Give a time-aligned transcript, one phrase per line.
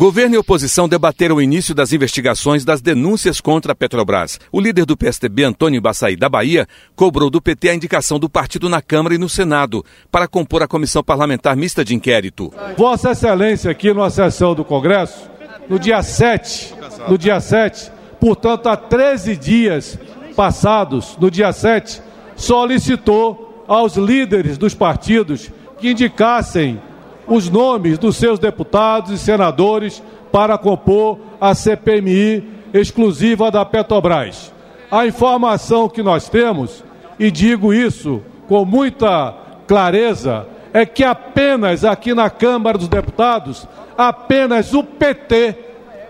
[0.00, 4.40] Governo e oposição debateram o início das investigações das denúncias contra a Petrobras.
[4.50, 8.66] O líder do PSDB, Antônio Baçaí da Bahia, cobrou do PT a indicação do partido
[8.66, 12.50] na Câmara e no Senado para compor a comissão parlamentar mista de inquérito.
[12.78, 15.30] Vossa Excelência, aqui numa sessão do Congresso,
[15.68, 16.74] no dia 7,
[17.06, 19.98] no dia 7, portanto, há 13 dias
[20.34, 22.00] passados, no dia 7,
[22.36, 26.80] solicitou aos líderes dos partidos que indicassem
[27.30, 30.02] os nomes dos seus deputados e senadores
[30.32, 34.52] para compor a CPMI exclusiva da Petrobras.
[34.90, 36.82] A informação que nós temos,
[37.18, 39.32] e digo isso com muita
[39.68, 45.54] clareza, é que apenas aqui na Câmara dos Deputados, apenas o PT,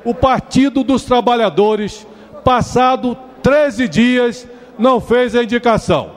[0.05, 2.07] o Partido dos Trabalhadores,
[2.43, 6.13] passado 13 dias, não fez a indicação.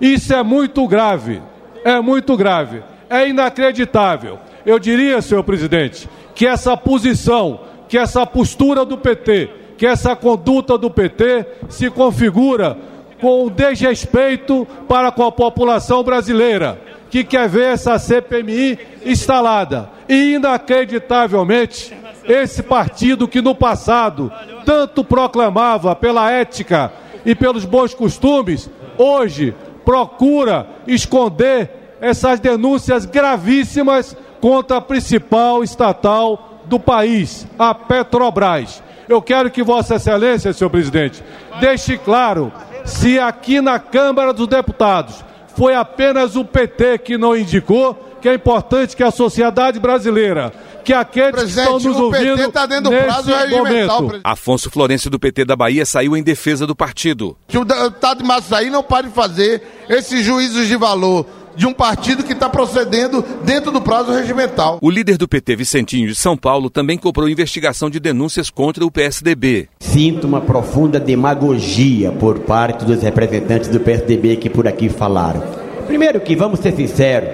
[0.00, 1.42] Isso é muito grave,
[1.84, 4.45] é muito grave, é inacreditável.
[4.66, 10.76] Eu diria, senhor presidente, que essa posição, que essa postura do PT, que essa conduta
[10.76, 12.76] do PT se configura
[13.20, 19.88] com desrespeito para com a população brasileira, que quer ver essa CPMI instalada.
[20.08, 21.94] E, inacreditavelmente,
[22.24, 24.32] esse partido que no passado
[24.64, 26.92] tanto proclamava pela ética
[27.24, 36.78] e pelos bons costumes, hoje procura esconder essas denúncias gravíssimas contra a principal estatal do
[36.78, 38.82] país, a Petrobras.
[39.08, 41.22] Eu quero que Vossa Excelência, senhor presidente,
[41.60, 42.52] deixe claro
[42.84, 45.24] se aqui na Câmara dos Deputados
[45.56, 50.52] foi apenas o PT que não indicou, que é importante que a sociedade brasileira
[50.86, 54.20] que aqueles Presidente, que estão nos ouvindo PT tá dentro do prazo momento.
[54.22, 57.36] Afonso Florencio do PT da Bahia saiu em defesa do partido.
[57.48, 61.26] Que o deputado de Massaí não pode fazer esses juízos de valor
[61.56, 64.78] de um partido que está procedendo dentro do prazo regimental.
[64.82, 68.90] O líder do PT, Vicentinho de São Paulo, também cobrou investigação de denúncias contra o
[68.90, 69.68] PSDB.
[69.80, 75.42] Sinto uma profunda demagogia por parte dos representantes do PSDB que por aqui falaram.
[75.86, 77.28] Primeiro que, vamos ser sinceros,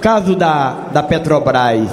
[0.00, 1.90] caso da, da Petrobras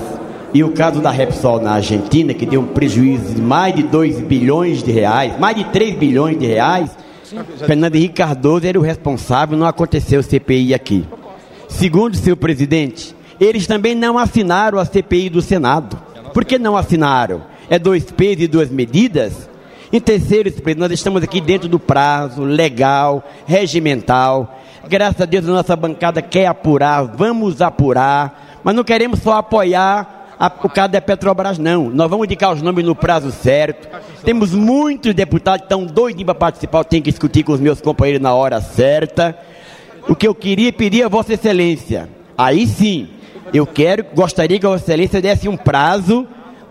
[0.53, 4.21] e o caso da Repsol na Argentina, que deu um prejuízo de mais de 2
[4.21, 6.89] bilhões de reais, mais de 3 bilhões de reais,
[7.65, 11.05] Fernando Henrique Cardoso era o responsável, não aconteceu CPI aqui.
[11.67, 15.99] Segundo seu presidente, eles também não assinaram a CPI do Senado.
[16.33, 17.43] Por que não assinaram?
[17.69, 19.49] É dois pesos e duas medidas?
[19.91, 24.59] Em terceiro, nós estamos aqui dentro do prazo legal, regimental.
[24.87, 30.15] Graças a Deus a nossa bancada quer apurar, vamos apurar, mas não queremos só apoiar
[30.39, 31.89] a, o caso da Petrobras, não.
[31.89, 33.87] Nós vamos indicar os nomes no prazo certo.
[34.23, 38.21] Temos muitos deputados que estão doidinhos para participar, tenho que discutir com os meus companheiros
[38.21, 39.37] na hora certa.
[40.07, 42.07] O que eu queria pedir a Vossa Excelência,
[42.37, 43.07] aí sim,
[43.53, 46.27] eu quero, gostaria que a Vossa Excelência desse um prazo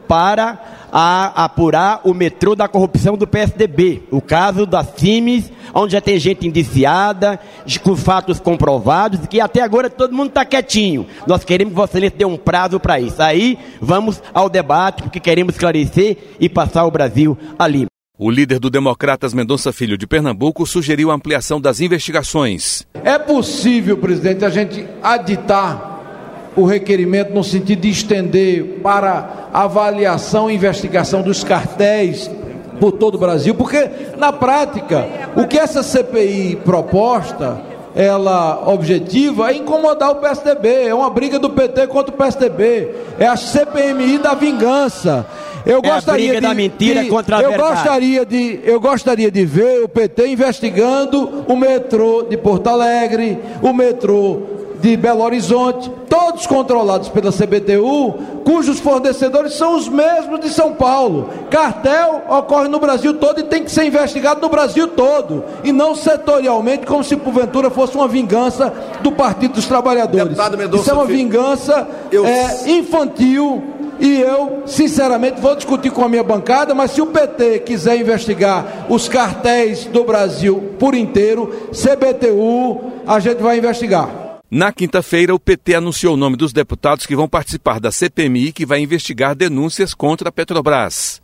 [0.06, 0.59] para
[0.93, 4.05] a, apurar o metrô da corrupção do PSDB.
[4.12, 7.41] O caso da CIMES, onde já tem gente indiciada,
[7.83, 11.05] com fatos comprovados, que até agora todo mundo está quietinho.
[11.27, 13.21] Nós queremos que Vossa Excelência dê um prazo para isso.
[13.21, 17.87] Aí vamos ao debate, porque queremos esclarecer e passar o Brasil ali.
[18.16, 22.86] O líder do Democratas Mendonça Filho de Pernambuco sugeriu a ampliação das investigações.
[23.02, 30.54] É possível, presidente, a gente aditar o requerimento no sentido de estender para avaliação e
[30.54, 32.30] investigação dos cartéis
[32.78, 37.60] por todo o Brasil, porque na prática, o que essa CPI proposta,
[37.96, 43.26] ela objetiva é incomodar o PSDB, é uma briga do PT contra o PSDB, é
[43.26, 45.26] a CPMI da vingança.
[45.66, 47.75] Eu é gostaria de, da mentira de, contra a eu verdade.
[47.75, 53.72] Gostaria de, eu gostaria de ver o PT investigando o metrô de Porto Alegre, o
[53.72, 54.42] metrô
[54.84, 58.12] de Belo Horizonte, todos controlados pela CBTU,
[58.44, 61.31] cujos fornecedores são os mesmos de São Paulo.
[61.50, 65.94] Cartel ocorre no Brasil todo e tem que ser investigado no Brasil todo, e não
[65.94, 68.70] setorialmente, como se porventura fosse uma vingança
[69.00, 70.37] do Partido dos Trabalhadores.
[70.82, 72.26] Isso é uma vingança eu...
[72.26, 77.61] é, infantil e eu, sinceramente, vou discutir com a minha bancada, mas se o PT
[77.61, 84.25] quiser investigar os cartéis do Brasil por inteiro, CBTU, a gente vai investigar.
[84.50, 88.64] Na quinta-feira, o PT anunciou o nome dos deputados que vão participar da CPMI que
[88.64, 91.20] vai investigar denúncias contra a Petrobras.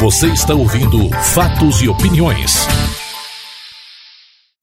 [0.00, 2.68] Você está ouvindo Fatos e Opiniões.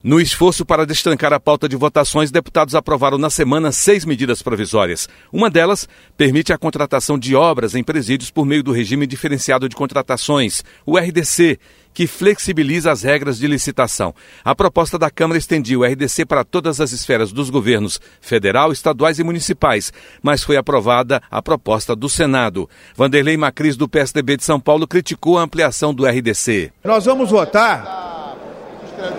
[0.05, 5.09] No esforço para destrancar a pauta de votações, deputados aprovaram na semana seis medidas provisórias.
[5.33, 9.75] Uma delas permite a contratação de obras em presídios por meio do regime diferenciado de
[9.75, 11.57] contratações, o RDC,
[11.91, 14.13] que flexibiliza as regras de licitação.
[14.43, 19.17] A proposta da Câmara estendia o RDC para todas as esferas dos governos federal, estaduais
[19.17, 19.91] e municipais,
[20.21, 22.69] mas foi aprovada a proposta do Senado.
[22.95, 26.71] Vanderlei Macris, do PSDB de São Paulo, criticou a ampliação do RDC.
[26.83, 28.25] Nós vamos votar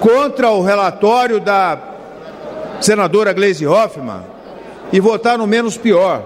[0.00, 1.78] contra o relatório da
[2.80, 4.22] senadora Gleisi Hoffmann
[4.92, 6.22] e votar no menos pior,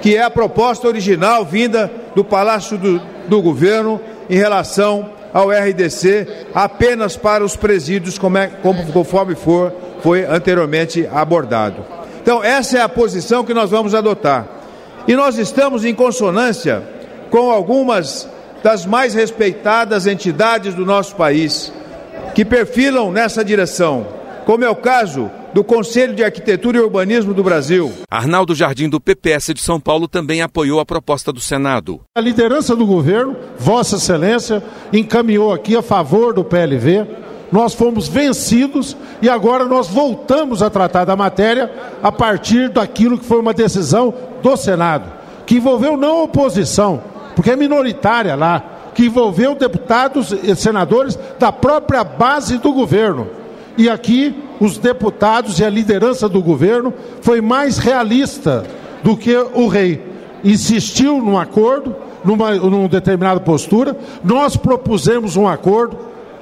[0.00, 4.00] que é a proposta original vinda do Palácio do, do Governo
[4.30, 9.72] em relação ao RDC apenas para os presídios, como é, como, conforme for,
[10.02, 11.84] foi anteriormente abordado.
[12.22, 14.46] Então, essa é a posição que nós vamos adotar.
[15.06, 16.82] E nós estamos em consonância
[17.30, 18.28] com algumas
[18.62, 21.72] das mais respeitadas entidades do nosso país
[22.34, 24.06] que perfilam nessa direção,
[24.44, 27.92] como é o caso do Conselho de Arquitetura e Urbanismo do Brasil.
[28.10, 32.00] Arnaldo Jardim, do PPS de São Paulo, também apoiou a proposta do Senado.
[32.16, 37.06] A liderança do governo, Vossa Excelência, encaminhou aqui a favor do PLV.
[37.50, 41.70] Nós fomos vencidos e agora nós voltamos a tratar da matéria
[42.02, 45.10] a partir daquilo que foi uma decisão do Senado,
[45.46, 47.02] que envolveu não a oposição,
[47.34, 53.28] porque é minoritária lá, que envolveu deputados e senadores da própria base do governo.
[53.76, 58.64] E aqui os deputados e a liderança do governo foi mais realista
[59.04, 60.04] do que o rei.
[60.42, 63.96] Insistiu num acordo, numa, numa determinada postura.
[64.24, 65.96] Nós propusemos um acordo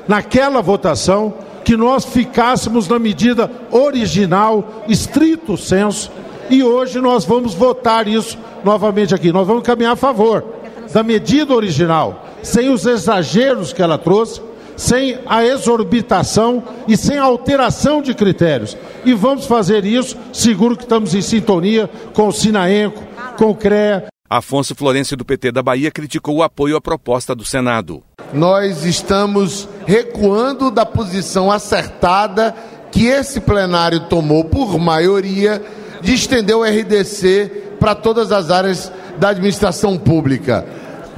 [0.08, 6.10] naquela votação que nós ficássemos na medida original, estrito senso,
[6.48, 9.30] e hoje nós vamos votar isso novamente aqui.
[9.30, 10.42] Nós vamos caminhar a favor
[10.90, 14.40] da medida original sem os exageros que ela trouxe,
[14.76, 18.76] sem a exorbitação e sem a alteração de critérios.
[19.04, 23.02] E vamos fazer isso, seguro que estamos em sintonia com o Sinaenco,
[23.36, 24.06] com o CREA.
[24.30, 28.02] Afonso Florencio, do PT da Bahia, criticou o apoio à proposta do Senado.
[28.32, 32.54] Nós estamos recuando da posição acertada
[32.92, 35.60] que esse plenário tomou por maioria
[36.00, 40.64] de estender o RDC para todas as áreas da administração pública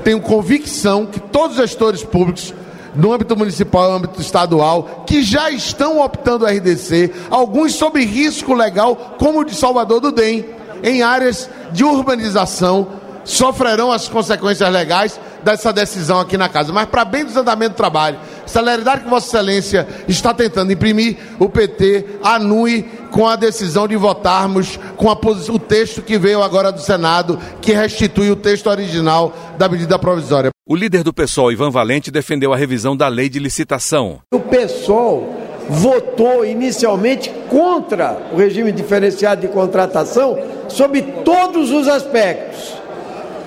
[0.08, 2.55] tenho convicção que todos os gestores públicos,
[2.94, 8.02] no âmbito municipal e no âmbito estadual, que já estão optando o RDC, alguns sob
[8.02, 10.46] risco legal, como o de Salvador do DEM,
[10.82, 12.88] em áreas de urbanização,
[13.22, 16.72] sofrerão as consequências legais dessa decisão aqui na casa.
[16.72, 21.50] Mas para bem do andamento do trabalho, celeridade que Vossa Excelência está tentando imprimir, o
[21.50, 26.81] PT anue com a decisão de votarmos com a, o texto que veio agora do
[26.81, 30.50] Senado, que restitui o texto original da medida provisória.
[30.66, 34.20] O líder do PSOL, Ivan Valente, defendeu a revisão da lei de licitação.
[34.32, 35.34] O PSOL
[35.69, 40.38] votou inicialmente contra o regime diferenciado de contratação
[40.69, 42.75] sob todos os aspectos.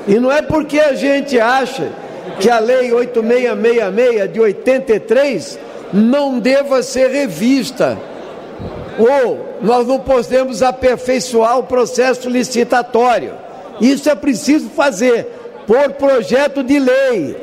[0.07, 1.91] E não é porque a gente acha
[2.39, 5.59] que a lei 8666 de 83
[5.93, 7.97] não deva ser revista.
[8.97, 13.33] Ou nós não podemos aperfeiçoar o processo licitatório.
[13.79, 15.27] Isso é preciso fazer
[15.65, 17.37] por projeto de lei.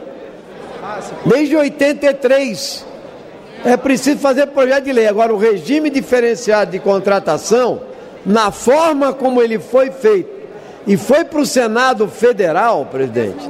[1.25, 2.87] Desde 83
[3.65, 5.07] é preciso fazer projeto de lei.
[5.07, 7.81] Agora, o regime diferenciado de contratação,
[8.25, 10.31] na forma como ele foi feito,
[10.87, 13.49] e foi para o Senado Federal, presidente,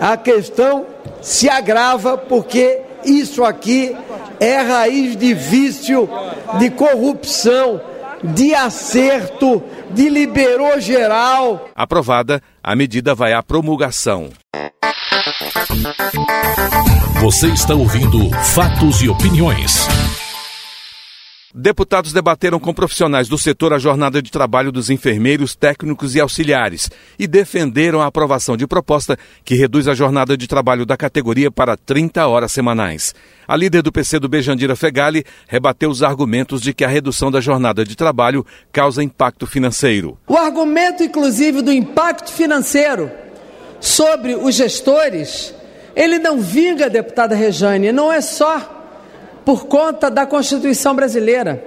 [0.00, 0.86] a questão
[1.20, 3.94] se agrava porque isso aqui
[4.40, 6.08] é raiz de vício,
[6.58, 7.80] de corrupção,
[8.22, 11.68] de acerto, de liberou geral.
[11.74, 14.30] Aprovada, a medida vai à promulgação.
[17.20, 19.88] Você está ouvindo Fatos e Opiniões.
[21.56, 26.90] Deputados debateram com profissionais do setor a jornada de trabalho dos enfermeiros, técnicos e auxiliares
[27.16, 31.76] e defenderam a aprovação de proposta que reduz a jornada de trabalho da categoria para
[31.76, 33.14] 30 horas semanais.
[33.46, 37.40] A líder do PC do Bejandira Fegali rebateu os argumentos de que a redução da
[37.40, 40.18] jornada de trabalho causa impacto financeiro.
[40.26, 43.12] O argumento, inclusive, do impacto financeiro
[43.78, 45.54] sobre os gestores,
[45.94, 48.73] ele não vinga, deputada Rejane, não é só
[49.44, 51.62] por conta da Constituição brasileira,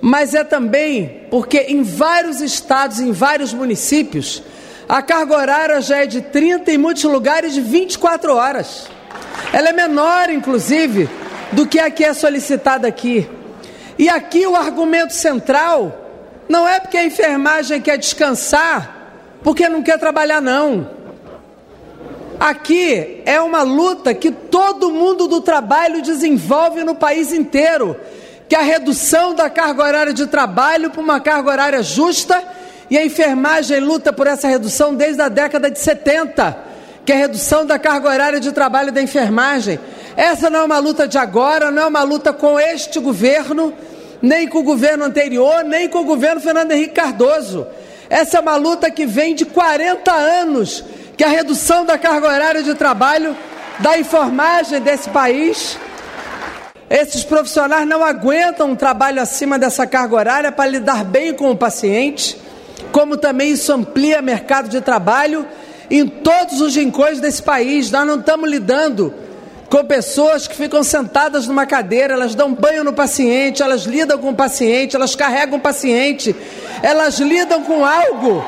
[0.00, 4.42] mas é também porque em vários estados, em vários municípios,
[4.88, 8.88] a carga horária já é de 30 em muitos lugares de 24 horas.
[9.52, 11.08] Ela é menor, inclusive,
[11.52, 13.28] do que a que é solicitada aqui.
[13.98, 16.06] E aqui o argumento central
[16.48, 19.10] não é porque a enfermagem quer descansar,
[19.42, 20.95] porque não quer trabalhar, não.
[22.38, 27.96] Aqui é uma luta que todo mundo do trabalho desenvolve no país inteiro,
[28.48, 32.42] que é a redução da carga horária de trabalho para uma carga horária justa,
[32.90, 36.56] e a enfermagem luta por essa redução desde a década de 70,
[37.04, 39.80] que é a redução da carga horária de trabalho da enfermagem.
[40.16, 43.72] Essa não é uma luta de agora, não é uma luta com este governo,
[44.20, 47.66] nem com o governo anterior, nem com o governo Fernando Henrique Cardoso.
[48.08, 50.84] Essa é uma luta que vem de 40 anos,
[51.16, 53.36] que a redução da carga horária de trabalho
[53.78, 55.78] da enfermagem desse país.
[56.88, 61.56] Esses profissionais não aguentam um trabalho acima dessa carga horária para lidar bem com o
[61.56, 62.38] paciente,
[62.92, 65.46] como também isso amplia mercado de trabalho
[65.90, 67.90] em todos os rincões desse país.
[67.90, 69.12] Nós não estamos lidando
[69.68, 74.30] com pessoas que ficam sentadas numa cadeira, elas dão banho no paciente, elas lidam com
[74.30, 76.36] o paciente, elas carregam o paciente,
[76.82, 78.44] elas lidam com algo,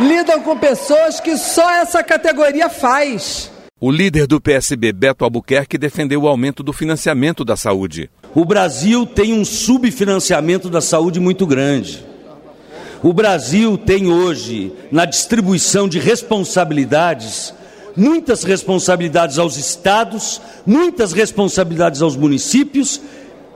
[0.00, 3.50] lidam com pessoas que só essa categoria faz.
[3.80, 8.10] O líder do PSB, Beto Albuquerque, defendeu o aumento do financiamento da saúde.
[8.34, 12.04] O Brasil tem um subfinanciamento da saúde muito grande.
[13.02, 17.52] O Brasil tem hoje, na distribuição de responsabilidades,
[17.94, 23.00] muitas responsabilidades aos estados, muitas responsabilidades aos municípios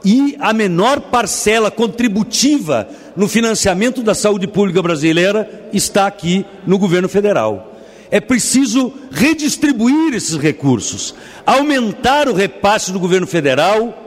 [0.05, 7.09] e a menor parcela contributiva no financiamento da saúde pública brasileira está aqui no governo
[7.09, 7.75] federal.
[8.11, 11.15] É preciso redistribuir esses recursos,
[11.45, 14.07] aumentar o repasse do governo federal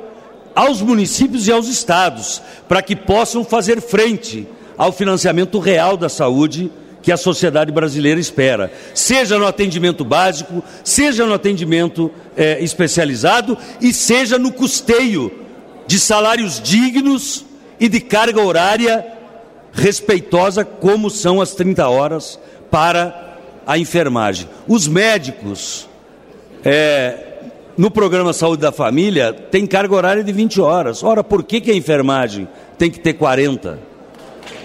[0.56, 6.72] aos municípios e aos estados, para que possam fazer frente ao financiamento real da saúde
[7.02, 13.92] que a sociedade brasileira espera, seja no atendimento básico, seja no atendimento é, especializado e
[13.92, 15.41] seja no custeio
[15.88, 17.46] de salários dignos
[17.80, 19.06] e de carga horária
[19.74, 24.48] respeitosa, como são as 30 horas para a enfermagem.
[24.68, 25.88] Os médicos,
[26.64, 27.40] é,
[27.78, 31.04] no programa Saúde da Família, tem carga horária de 20 horas.
[31.04, 32.48] Ora, por que, que a enfermagem
[32.78, 33.92] tem que ter 40?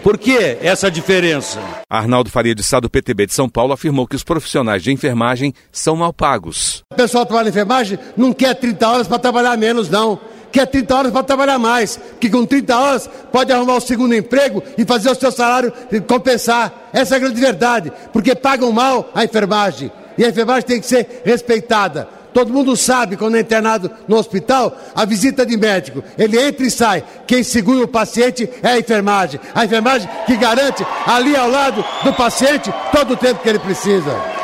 [0.02, 1.60] Por que essa diferença?
[1.90, 5.52] Arnaldo Faria de Sá, do PTB de São Paulo, afirmou que os profissionais de enfermagem
[5.72, 6.84] são mal pagos.
[6.92, 10.20] O pessoal que trabalha em enfermagem não quer 30 horas para trabalhar menos, não.
[10.56, 12.00] Quer 30 horas para trabalhar mais.
[12.18, 15.70] Que com 30 horas pode arrumar o segundo emprego e fazer o seu salário
[16.08, 16.88] compensar.
[16.94, 17.92] Essa é a grande verdade.
[18.10, 19.92] Porque pagam mal a enfermagem.
[20.16, 22.08] E a enfermagem tem que ser respeitada.
[22.32, 26.70] Todo mundo sabe, quando é internado no hospital, a visita de médico, ele entra e
[26.70, 27.04] sai.
[27.26, 29.38] Quem segura o paciente é a enfermagem.
[29.54, 34.35] A enfermagem que garante ali ao lado do paciente todo o tempo que ele precisa.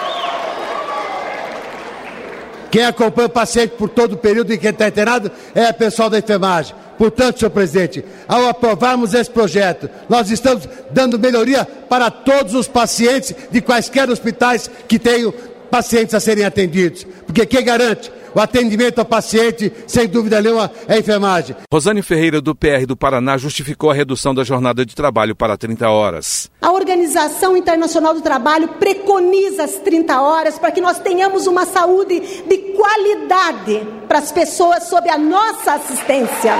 [2.73, 6.09] Quem acompanha o paciente por todo o período em que está internado é o pessoal
[6.09, 6.75] da enfermagem.
[6.97, 13.35] Portanto, senhor presidente, ao aprovarmos esse projeto, nós estamos dando melhoria para todos os pacientes
[13.51, 15.35] de quaisquer hospitais que tenham
[15.71, 17.07] pacientes a serem atendidos.
[17.27, 21.57] Porque quem garante o atendimento ao paciente, sem dúvida nenhuma, é a enfermagem.
[21.73, 25.89] Rosane Ferreira, do PR do Paraná, justificou a redução da jornada de trabalho para 30
[25.89, 26.51] horas.
[26.61, 32.21] A Organização Internacional do Trabalho preconiza as 30 horas para que nós tenhamos uma saúde
[32.21, 36.55] de qualidade para as pessoas sob a nossa assistência.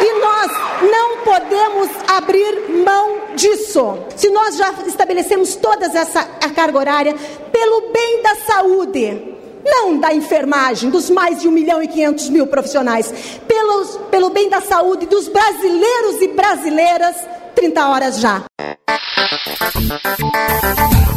[0.00, 0.50] E nós
[0.90, 3.98] não podemos abrir mão disso.
[4.16, 7.14] Se nós já estabelecemos toda essa carga horária
[7.52, 12.46] pelo bem da saúde, não da enfermagem, dos mais de 1 milhão e 500 mil
[12.46, 13.12] profissionais,
[13.46, 17.16] pelos, pelo bem da saúde dos brasileiros e brasileiras,
[17.54, 18.42] 30 horas já.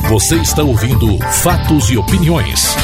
[0.10, 2.76] Você está ouvindo Fatos e Opiniões.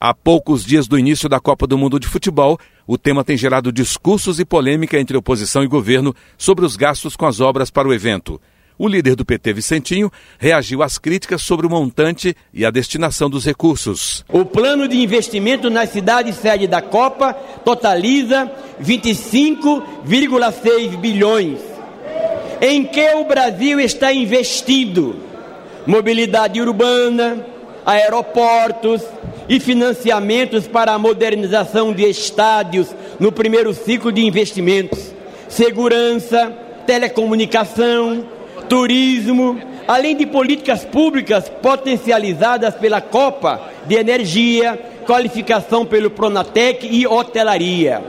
[0.00, 3.72] Há poucos dias do início da Copa do Mundo de Futebol, o tema tem gerado
[3.72, 7.94] discursos e polêmica entre oposição e governo sobre os gastos com as obras para o
[7.94, 8.40] evento.
[8.78, 13.44] O líder do PT, Vicentinho, reagiu às críticas sobre o montante e a destinação dos
[13.44, 14.24] recursos.
[14.28, 17.32] O plano de investimento na cidade sede da Copa
[17.64, 18.50] totaliza
[18.82, 21.60] 25,6 bilhões.
[22.60, 25.16] Em que o Brasil está investindo?
[25.86, 27.46] Mobilidade urbana,
[27.84, 29.02] aeroportos,
[29.48, 32.88] e financiamentos para a modernização de estádios
[33.18, 35.12] no primeiro ciclo de investimentos,
[35.48, 36.52] segurança,
[36.86, 38.24] telecomunicação,
[38.72, 48.02] turismo, além de políticas públicas potencializadas pela Copa de Energia, qualificação pelo Pronatec e hotelaria.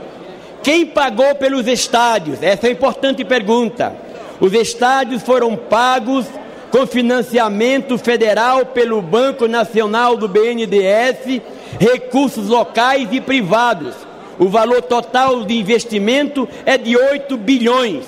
[0.62, 2.42] Quem pagou pelos estádios?
[2.42, 3.94] Essa é uma importante pergunta.
[4.40, 6.24] Os estádios foram pagos
[6.70, 11.42] com financiamento federal pelo Banco Nacional do BNDES,
[11.78, 13.94] recursos locais e privados.
[14.38, 18.06] O valor total de investimento é de 8 bilhões.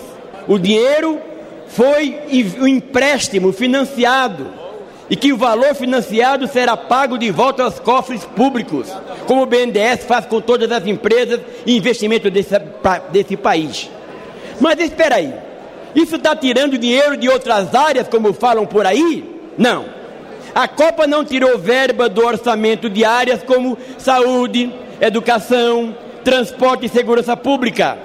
[0.48, 1.20] O dinheiro
[1.68, 2.20] foi
[2.60, 4.46] o empréstimo financiado
[5.08, 8.88] e que o valor financiado será pago de volta aos cofres públicos,
[9.26, 12.54] como o BNDES faz com todas as empresas e investimentos desse,
[13.12, 13.88] desse país.
[14.60, 15.32] Mas espera aí,
[15.94, 19.24] isso está tirando dinheiro de outras áreas, como falam por aí?
[19.56, 19.86] Não.
[20.54, 25.94] A Copa não tirou verba do orçamento de áreas como saúde, educação,
[26.24, 27.98] transporte e segurança pública.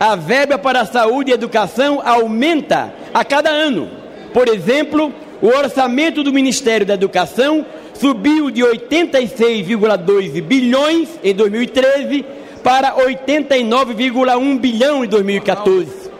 [0.00, 3.90] A verba para saúde e educação aumenta a cada ano.
[4.32, 12.24] Por exemplo, o orçamento do Ministério da Educação subiu de 86,2 bilhões em 2013
[12.64, 16.10] para 89,1 bilhão em 2014.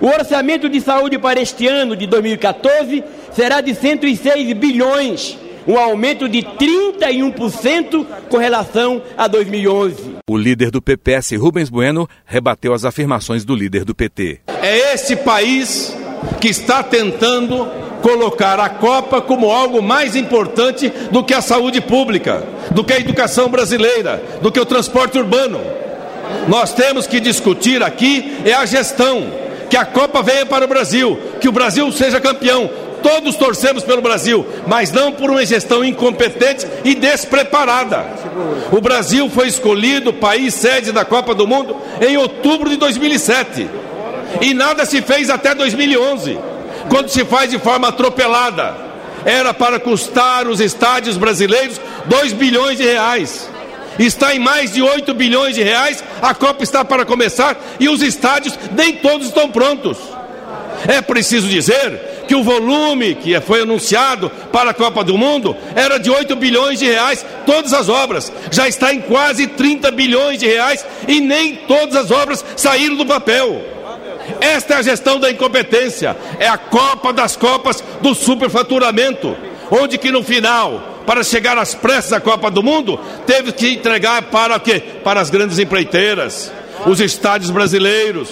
[0.00, 5.36] O orçamento de saúde para este ano de 2014 será de 106 bilhões,
[5.68, 10.16] um aumento de 31% com relação a 2011.
[10.26, 14.40] O líder do PPS, Rubens Bueno, rebateu as afirmações do líder do PT.
[14.62, 15.94] É esse país
[16.40, 17.68] que está tentando
[18.00, 22.98] colocar a Copa como algo mais importante do que a saúde pública, do que a
[22.98, 25.60] educação brasileira, do que o transporte urbano.
[26.48, 29.30] Nós temos que discutir aqui é a gestão,
[29.68, 32.87] que a Copa venha para o Brasil, que o Brasil seja campeão.
[33.02, 38.04] Todos torcemos pelo Brasil, mas não por uma gestão incompetente e despreparada.
[38.72, 43.68] O Brasil foi escolhido país sede da Copa do Mundo em outubro de 2007
[44.40, 46.38] e nada se fez até 2011
[46.88, 48.88] quando se faz de forma atropelada.
[49.24, 53.48] Era para custar os estádios brasileiros 2 bilhões de reais.
[53.98, 58.00] Está em mais de 8 bilhões de reais, a Copa está para começar e os
[58.00, 59.98] estádios nem todos estão prontos.
[60.86, 65.98] É preciso dizer que o volume que foi anunciado para a Copa do Mundo era
[65.98, 68.30] de 8 bilhões de reais, todas as obras.
[68.50, 73.06] Já está em quase 30 bilhões de reais e nem todas as obras saíram do
[73.06, 73.62] papel.
[74.42, 79.34] Esta é a gestão da incompetência, é a Copa das Copas do superfaturamento,
[79.70, 84.24] onde que no final, para chegar às pressas da Copa do Mundo, teve que entregar
[84.24, 84.82] para o quê?
[85.02, 86.52] Para as grandes empreiteiras,
[86.86, 88.28] os estádios brasileiros,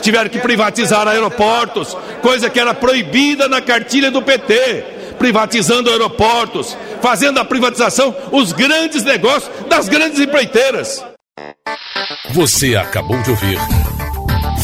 [0.00, 4.84] tiveram que privatizar aeroportos, coisa que era proibida na cartilha do PT,
[5.18, 11.04] privatizando aeroportos, fazendo a privatização os grandes negócios das grandes empreiteiras.
[12.32, 13.58] Você acabou de ouvir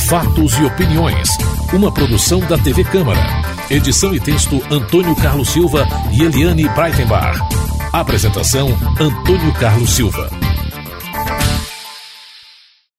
[0.08, 1.28] Fatos e Opiniões.
[1.72, 3.20] Uma produção da TV Câmara.
[3.70, 7.38] Edição e texto Antônio Carlos Silva e Eliane Breitenbach.
[7.92, 10.49] Apresentação Antônio Carlos Silva.